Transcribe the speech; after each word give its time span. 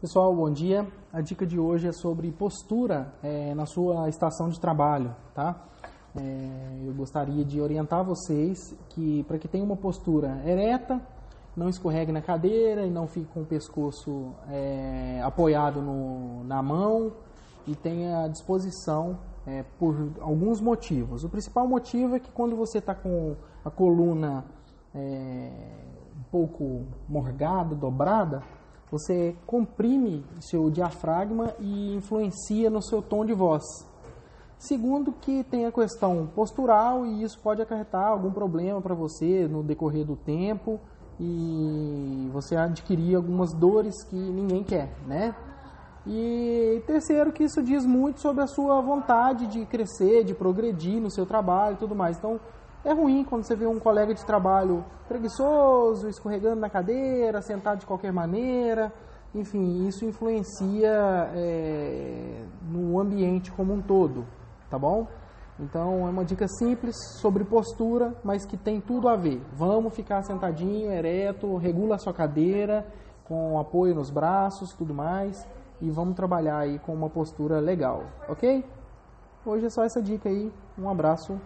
Pessoal, 0.00 0.32
bom 0.32 0.48
dia. 0.48 0.86
A 1.12 1.20
dica 1.20 1.44
de 1.44 1.58
hoje 1.58 1.88
é 1.88 1.92
sobre 1.92 2.30
postura 2.30 3.12
é, 3.20 3.52
na 3.52 3.66
sua 3.66 4.08
estação 4.08 4.48
de 4.48 4.60
trabalho, 4.60 5.12
tá? 5.34 5.60
É, 6.16 6.82
eu 6.86 6.94
gostaria 6.94 7.44
de 7.44 7.60
orientar 7.60 8.04
vocês 8.04 8.76
que 8.90 9.24
para 9.24 9.38
que 9.38 9.48
tenha 9.48 9.64
uma 9.64 9.76
postura 9.76 10.40
ereta, 10.46 11.02
não 11.56 11.68
escorregue 11.68 12.12
na 12.12 12.22
cadeira 12.22 12.86
e 12.86 12.90
não 12.90 13.08
fique 13.08 13.26
com 13.26 13.40
o 13.40 13.44
pescoço 13.44 14.36
é, 14.48 15.20
apoiado 15.24 15.82
no, 15.82 16.44
na 16.44 16.62
mão 16.62 17.14
e 17.66 17.74
tenha 17.74 18.28
disposição 18.28 19.18
é, 19.44 19.64
por 19.80 20.12
alguns 20.20 20.60
motivos. 20.60 21.24
O 21.24 21.28
principal 21.28 21.66
motivo 21.66 22.14
é 22.14 22.20
que 22.20 22.30
quando 22.30 22.54
você 22.54 22.78
está 22.78 22.94
com 22.94 23.34
a 23.64 23.70
coluna 23.70 24.44
é, 24.94 25.50
um 26.16 26.30
pouco 26.30 26.86
morgada, 27.08 27.74
dobrada, 27.74 28.44
você 28.90 29.36
comprime 29.46 30.24
seu 30.40 30.70
diafragma 30.70 31.54
e 31.60 31.94
influencia 31.94 32.70
no 32.70 32.82
seu 32.82 33.02
tom 33.02 33.24
de 33.24 33.34
voz. 33.34 33.62
Segundo, 34.58 35.12
que 35.12 35.44
tem 35.44 35.66
a 35.66 35.72
questão 35.72 36.26
postural 36.34 37.06
e 37.06 37.22
isso 37.22 37.38
pode 37.40 37.62
acarretar 37.62 38.08
algum 38.08 38.30
problema 38.30 38.80
para 38.80 38.94
você 38.94 39.46
no 39.46 39.62
decorrer 39.62 40.04
do 40.04 40.16
tempo 40.16 40.80
e 41.20 42.28
você 42.32 42.56
adquirir 42.56 43.14
algumas 43.14 43.52
dores 43.52 43.94
que 44.04 44.16
ninguém 44.16 44.64
quer, 44.64 44.90
né? 45.06 45.34
E 46.06 46.82
terceiro, 46.86 47.32
que 47.32 47.44
isso 47.44 47.62
diz 47.62 47.84
muito 47.84 48.20
sobre 48.20 48.42
a 48.42 48.46
sua 48.46 48.80
vontade 48.80 49.46
de 49.46 49.66
crescer, 49.66 50.24
de 50.24 50.34
progredir 50.34 51.00
no 51.00 51.10
seu 51.10 51.26
trabalho 51.26 51.74
e 51.74 51.78
tudo 51.78 51.94
mais. 51.94 52.16
Então, 52.16 52.40
é 52.84 52.92
ruim 52.92 53.24
quando 53.24 53.44
você 53.44 53.56
vê 53.56 53.66
um 53.66 53.78
colega 53.78 54.14
de 54.14 54.24
trabalho 54.24 54.84
preguiçoso, 55.06 56.08
escorregando 56.08 56.60
na 56.60 56.70
cadeira, 56.70 57.42
sentado 57.42 57.80
de 57.80 57.86
qualquer 57.86 58.12
maneira. 58.12 58.92
Enfim, 59.34 59.86
isso 59.86 60.04
influencia 60.04 61.30
é, 61.34 62.44
no 62.62 62.98
ambiente 62.98 63.52
como 63.52 63.74
um 63.74 63.82
todo, 63.82 64.24
tá 64.70 64.78
bom? 64.78 65.06
Então 65.60 66.06
é 66.06 66.10
uma 66.10 66.24
dica 66.24 66.46
simples 66.46 66.96
sobre 67.20 67.44
postura, 67.44 68.14
mas 68.22 68.46
que 68.46 68.56
tem 68.56 68.80
tudo 68.80 69.08
a 69.08 69.16
ver. 69.16 69.42
Vamos 69.52 69.94
ficar 69.94 70.22
sentadinho, 70.22 70.90
ereto, 70.90 71.56
regula 71.56 71.96
a 71.96 71.98
sua 71.98 72.14
cadeira, 72.14 72.86
com 73.24 73.58
apoio 73.58 73.94
nos 73.94 74.10
braços, 74.10 74.72
tudo 74.72 74.94
mais, 74.94 75.46
e 75.80 75.90
vamos 75.90 76.14
trabalhar 76.14 76.58
aí 76.58 76.78
com 76.78 76.94
uma 76.94 77.10
postura 77.10 77.60
legal, 77.60 78.04
ok? 78.28 78.64
Hoje 79.44 79.66
é 79.66 79.70
só 79.70 79.82
essa 79.82 80.00
dica 80.00 80.28
aí. 80.28 80.50
Um 80.78 80.88
abraço 80.88 81.38